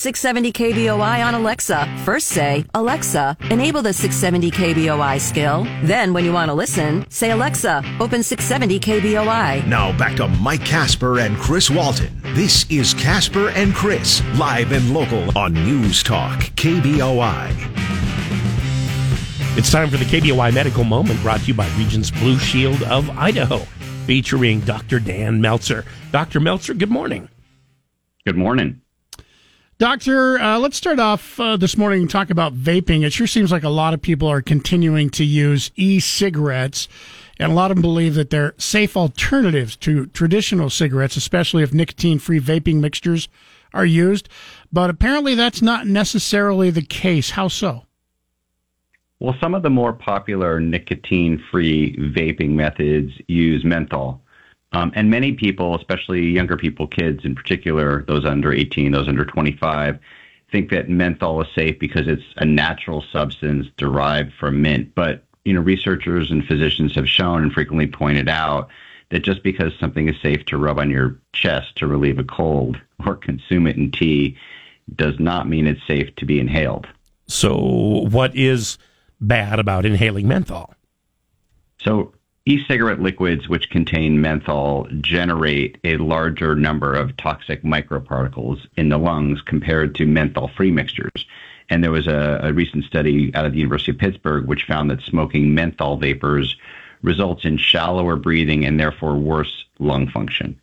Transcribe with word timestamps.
670 0.00 0.52
KBOI 0.52 1.26
on 1.26 1.34
Alexa. 1.34 1.86
First 2.06 2.28
say, 2.28 2.64
Alexa, 2.72 3.36
enable 3.50 3.82
the 3.82 3.92
670 3.92 4.50
KBOI 4.50 5.20
skill. 5.20 5.64
Then, 5.82 6.14
when 6.14 6.24
you 6.24 6.32
want 6.32 6.48
to 6.48 6.54
listen, 6.54 7.04
say, 7.10 7.32
Alexa, 7.32 7.84
open 8.00 8.22
670 8.22 8.80
KBOI. 8.80 9.66
Now 9.66 9.94
back 9.98 10.16
to 10.16 10.26
Mike 10.26 10.64
Kasper 10.64 11.18
and 11.18 11.36
Chris 11.36 11.68
Walton. 11.68 12.18
This 12.34 12.64
is 12.70 12.94
Kasper 12.94 13.50
and 13.50 13.74
Chris, 13.74 14.22
live 14.38 14.72
and 14.72 14.94
local 14.94 15.36
on 15.36 15.52
News 15.52 16.02
Talk, 16.02 16.38
KBOI. 16.56 17.50
It's 19.58 19.70
time 19.70 19.90
for 19.90 19.98
the 19.98 20.06
KBOI 20.06 20.54
Medical 20.54 20.84
Moment 20.84 21.20
brought 21.20 21.40
to 21.40 21.46
you 21.48 21.54
by 21.54 21.68
Regence 21.76 22.10
Blue 22.10 22.38
Shield 22.38 22.82
of 22.84 23.10
Idaho, 23.18 23.58
featuring 24.06 24.60
Dr. 24.60 24.98
Dan 24.98 25.42
Meltzer. 25.42 25.84
Dr. 26.10 26.40
Meltzer, 26.40 26.72
good 26.72 26.90
morning. 26.90 27.28
Good 28.24 28.38
morning. 28.38 28.80
Doctor, 29.80 30.38
uh, 30.38 30.58
let's 30.58 30.76
start 30.76 30.98
off 30.98 31.40
uh, 31.40 31.56
this 31.56 31.78
morning 31.78 32.02
and 32.02 32.10
talk 32.10 32.28
about 32.28 32.54
vaping. 32.54 33.02
It 33.02 33.14
sure 33.14 33.26
seems 33.26 33.50
like 33.50 33.62
a 33.62 33.70
lot 33.70 33.94
of 33.94 34.02
people 34.02 34.28
are 34.28 34.42
continuing 34.42 35.08
to 35.12 35.24
use 35.24 35.70
e 35.74 36.00
cigarettes, 36.00 36.86
and 37.38 37.50
a 37.50 37.54
lot 37.54 37.70
of 37.70 37.78
them 37.78 37.80
believe 37.82 38.14
that 38.16 38.28
they're 38.28 38.52
safe 38.58 38.94
alternatives 38.94 39.76
to 39.76 40.04
traditional 40.08 40.68
cigarettes, 40.68 41.16
especially 41.16 41.62
if 41.62 41.72
nicotine 41.72 42.18
free 42.18 42.38
vaping 42.38 42.80
mixtures 42.80 43.30
are 43.72 43.86
used. 43.86 44.28
But 44.70 44.90
apparently, 44.90 45.34
that's 45.34 45.62
not 45.62 45.86
necessarily 45.86 46.68
the 46.68 46.82
case. 46.82 47.30
How 47.30 47.48
so? 47.48 47.86
Well, 49.18 49.34
some 49.40 49.54
of 49.54 49.62
the 49.62 49.70
more 49.70 49.94
popular 49.94 50.60
nicotine 50.60 51.42
free 51.50 51.96
vaping 51.96 52.50
methods 52.50 53.12
use 53.28 53.64
menthol. 53.64 54.20
Um, 54.72 54.92
and 54.94 55.10
many 55.10 55.32
people, 55.32 55.76
especially 55.76 56.28
younger 56.28 56.56
people, 56.56 56.86
kids 56.86 57.24
in 57.24 57.34
particular, 57.34 58.04
those 58.06 58.24
under 58.24 58.52
18, 58.52 58.92
those 58.92 59.08
under 59.08 59.24
25, 59.24 59.98
think 60.52 60.70
that 60.70 60.88
menthol 60.88 61.40
is 61.42 61.48
safe 61.54 61.78
because 61.78 62.06
it's 62.06 62.22
a 62.36 62.44
natural 62.44 63.04
substance 63.12 63.66
derived 63.76 64.32
from 64.38 64.62
mint. 64.62 64.94
But 64.94 65.24
you 65.44 65.54
know, 65.54 65.60
researchers 65.60 66.30
and 66.30 66.44
physicians 66.44 66.94
have 66.94 67.08
shown 67.08 67.42
and 67.42 67.52
frequently 67.52 67.86
pointed 67.86 68.28
out 68.28 68.68
that 69.10 69.20
just 69.20 69.42
because 69.42 69.72
something 69.80 70.08
is 70.08 70.20
safe 70.22 70.44
to 70.46 70.56
rub 70.56 70.78
on 70.78 70.90
your 70.90 71.18
chest 71.32 71.76
to 71.76 71.86
relieve 71.86 72.18
a 72.18 72.24
cold 72.24 72.76
or 73.06 73.16
consume 73.16 73.66
it 73.66 73.76
in 73.76 73.90
tea 73.90 74.36
does 74.94 75.18
not 75.18 75.48
mean 75.48 75.66
it's 75.66 75.84
safe 75.86 76.14
to 76.16 76.24
be 76.24 76.40
inhaled. 76.40 76.86
So, 77.26 78.06
what 78.10 78.34
is 78.34 78.76
bad 79.20 79.60
about 79.60 79.86
inhaling 79.86 80.26
menthol? 80.26 80.74
So, 81.80 82.12
E-cigarette 82.50 83.00
liquids, 83.00 83.48
which 83.48 83.70
contain 83.70 84.20
menthol, 84.20 84.88
generate 85.02 85.78
a 85.84 85.98
larger 85.98 86.56
number 86.56 86.94
of 86.94 87.16
toxic 87.16 87.62
microparticles 87.62 88.66
in 88.76 88.88
the 88.88 88.98
lungs 88.98 89.40
compared 89.40 89.94
to 89.94 90.04
menthol-free 90.04 90.72
mixtures. 90.72 91.26
And 91.68 91.84
there 91.84 91.92
was 91.92 92.08
a, 92.08 92.40
a, 92.42 92.52
recent 92.52 92.86
study 92.86 93.32
out 93.36 93.46
of 93.46 93.52
the 93.52 93.60
University 93.60 93.92
of 93.92 93.98
Pittsburgh 93.98 94.48
which 94.48 94.64
found 94.64 94.90
that 94.90 95.00
smoking 95.02 95.54
menthol 95.54 95.96
vapors 95.96 96.56
results 97.02 97.44
in 97.44 97.56
shallower 97.56 98.16
breathing 98.16 98.64
and 98.64 98.80
therefore 98.80 99.14
worse 99.14 99.66
lung 99.78 100.08
function. 100.08 100.60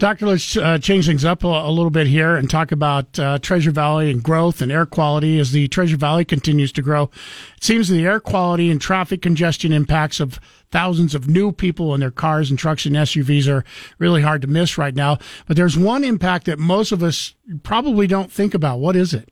Doctor, 0.00 0.28
let's 0.28 0.56
uh, 0.56 0.78
change 0.78 1.04
things 1.04 1.26
up 1.26 1.44
a, 1.44 1.46
a, 1.46 1.70
little 1.70 1.90
bit 1.90 2.06
here 2.06 2.34
and 2.34 2.48
talk 2.48 2.72
about 2.72 3.18
uh, 3.18 3.38
Treasure 3.38 3.70
Valley 3.70 4.10
and 4.10 4.22
growth 4.22 4.62
and 4.62 4.72
air 4.72 4.86
quality 4.86 5.38
as 5.38 5.52
the 5.52 5.68
Treasure 5.68 5.98
Valley 5.98 6.24
continues 6.24 6.72
to 6.72 6.80
grow. 6.80 7.10
It 7.58 7.64
seems 7.64 7.90
the 7.90 8.06
air 8.06 8.18
quality 8.18 8.70
and 8.70 8.80
traffic 8.80 9.20
congestion 9.20 9.74
impacts 9.74 10.18
of 10.18 10.40
thousands 10.70 11.14
of 11.14 11.28
new 11.28 11.52
people 11.52 11.92
in 11.92 12.00
their 12.00 12.10
cars 12.10 12.48
and 12.48 12.58
trucks 12.58 12.86
and 12.86 12.96
SUVs 12.96 13.46
are 13.46 13.62
really 13.98 14.22
hard 14.22 14.40
to 14.40 14.48
miss 14.48 14.78
right 14.78 14.94
now. 14.94 15.18
But 15.46 15.58
there's 15.58 15.76
one 15.76 16.02
impact 16.02 16.46
that 16.46 16.58
most 16.58 16.92
of 16.92 17.02
us 17.02 17.34
probably 17.62 18.06
don't 18.06 18.32
think 18.32 18.54
about. 18.54 18.80
What 18.80 18.96
is 18.96 19.12
it? 19.12 19.28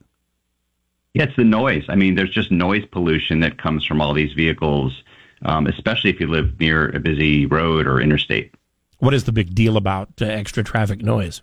Yeah, 1.14 1.22
it's 1.22 1.36
the 1.36 1.44
noise. 1.44 1.86
I 1.88 1.94
mean, 1.94 2.14
there's 2.14 2.34
just 2.34 2.52
noise 2.52 2.84
pollution 2.92 3.40
that 3.40 3.56
comes 3.56 3.86
from 3.86 4.02
all 4.02 4.12
these 4.12 4.34
vehicles, 4.34 5.02
um, 5.46 5.66
especially 5.66 6.10
if 6.10 6.20
you 6.20 6.26
live 6.26 6.60
near 6.60 6.94
a 6.94 7.00
busy 7.00 7.46
road 7.46 7.86
or 7.86 8.02
interstate. 8.02 8.54
What 8.98 9.14
is 9.14 9.24
the 9.24 9.32
big 9.32 9.54
deal 9.54 9.76
about 9.76 10.08
uh, 10.20 10.26
extra 10.26 10.64
traffic 10.64 11.02
noise? 11.02 11.42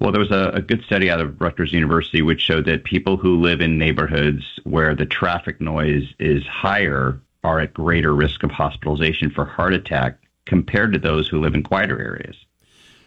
Well, 0.00 0.12
there 0.12 0.20
was 0.20 0.30
a, 0.30 0.50
a, 0.54 0.60
good 0.60 0.82
study 0.84 1.08
out 1.08 1.20
of 1.20 1.40
Rutgers 1.40 1.72
University 1.72 2.20
which 2.20 2.40
showed 2.40 2.66
that 2.66 2.84
people 2.84 3.16
who 3.16 3.40
live 3.40 3.60
in 3.60 3.78
neighborhoods 3.78 4.42
where 4.64 4.94
the 4.94 5.06
traffic 5.06 5.60
noise 5.60 6.12
is 6.18 6.44
higher 6.46 7.20
are 7.44 7.60
at 7.60 7.72
greater 7.74 8.14
risk 8.14 8.42
of 8.42 8.50
hospitalization 8.50 9.30
for 9.30 9.44
heart 9.44 9.72
attack 9.72 10.18
compared 10.46 10.92
to 10.92 10.98
those 10.98 11.28
who 11.28 11.40
live 11.40 11.54
in 11.54 11.62
quieter 11.62 12.00
areas. 12.00 12.36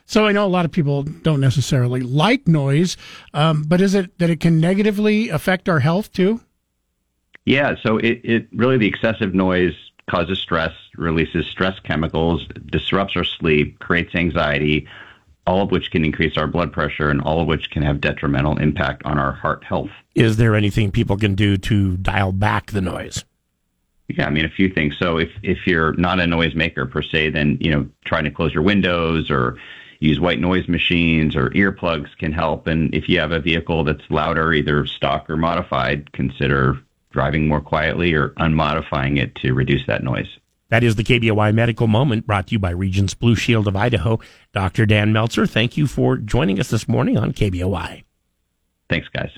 So 0.05 0.25
I 0.25 0.31
know 0.31 0.45
a 0.45 0.47
lot 0.47 0.63
of 0.63 0.71
people 0.71 1.03
don't 1.03 1.41
necessarily 1.41 1.99
like 1.99 2.47
noise, 2.47 2.95
um, 3.33 3.63
but 3.63 3.81
is 3.81 3.93
it 3.93 4.17
that 4.19 4.29
it 4.29 4.39
can 4.39 4.61
negatively 4.61 5.27
affect 5.29 5.67
our 5.67 5.79
health 5.79 6.13
too? 6.13 6.41
Yeah, 7.45 7.75
so 7.83 7.97
it, 7.97 8.21
it 8.23 8.47
really 8.53 8.77
the 8.77 8.87
excessive 8.87 9.33
noise 9.33 9.75
causes 10.09 10.39
stress, 10.39 10.73
releases 10.95 11.45
stress 11.47 11.79
chemicals, 11.79 12.47
disrupts 12.67 13.15
our 13.15 13.23
sleep, 13.23 13.79
creates 13.79 14.15
anxiety, 14.15 14.87
all 15.45 15.61
of 15.61 15.71
which 15.71 15.91
can 15.91 16.03
increase 16.03 16.37
our 16.37 16.47
blood 16.47 16.71
pressure 16.73 17.09
and 17.09 17.21
all 17.21 17.41
of 17.41 17.47
which 17.47 17.69
can 17.69 17.83
have 17.83 18.01
detrimental 18.01 18.57
impact 18.57 19.03
on 19.05 19.17
our 19.17 19.33
heart 19.33 19.63
health. 19.63 19.89
Is 20.15 20.37
there 20.37 20.55
anything 20.55 20.91
people 20.91 21.17
can 21.17 21.35
do 21.35 21.57
to 21.57 21.97
dial 21.97 22.31
back 22.31 22.71
the 22.71 22.81
noise? 22.81 23.23
Yeah, 24.09 24.27
I 24.27 24.29
mean 24.29 24.45
a 24.45 24.49
few 24.49 24.69
things. 24.69 24.95
So 24.97 25.17
if 25.17 25.29
if 25.43 25.67
you're 25.67 25.93
not 25.93 26.19
a 26.19 26.23
noisemaker 26.23 26.89
per 26.89 27.01
se, 27.01 27.31
then 27.31 27.57
you 27.59 27.71
know 27.71 27.89
trying 28.05 28.23
to 28.23 28.31
close 28.31 28.53
your 28.53 28.63
windows 28.63 29.29
or 29.29 29.57
use 29.99 30.19
white 30.19 30.39
noise 30.39 30.67
machines 30.67 31.35
or 31.35 31.49
earplugs 31.49 32.15
can 32.17 32.31
help. 32.31 32.67
And 32.67 32.93
if 32.93 33.09
you 33.09 33.19
have 33.19 33.31
a 33.31 33.39
vehicle 33.39 33.83
that's 33.83 34.03
louder, 34.09 34.53
either 34.53 34.85
stock 34.85 35.29
or 35.29 35.35
modified, 35.35 36.11
consider 36.13 36.79
driving 37.17 37.47
more 37.47 37.61
quietly 37.61 38.13
or 38.13 38.29
unmodifying 38.37 39.17
it 39.17 39.33
to 39.33 39.51
reduce 39.51 39.83
that 39.87 40.03
noise. 40.03 40.37
That 40.69 40.83
is 40.83 40.97
the 40.97 41.03
KBOI 41.03 41.51
Medical 41.51 41.87
Moment 41.87 42.27
brought 42.27 42.45
to 42.45 42.51
you 42.51 42.59
by 42.59 42.69
Regence 42.69 43.15
Blue 43.15 43.33
Shield 43.33 43.67
of 43.67 43.75
Idaho. 43.75 44.19
Dr. 44.53 44.85
Dan 44.85 45.11
Meltzer, 45.13 45.47
thank 45.47 45.77
you 45.77 45.87
for 45.87 46.17
joining 46.17 46.59
us 46.59 46.69
this 46.69 46.87
morning 46.87 47.17
on 47.17 47.33
KBOI. 47.33 48.03
Thanks, 48.87 49.07
guys. 49.07 49.31